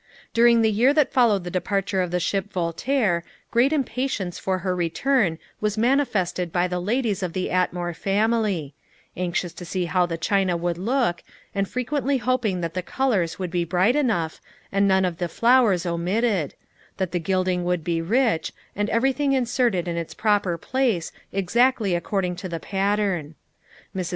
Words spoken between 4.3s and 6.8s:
for her return was manifested by the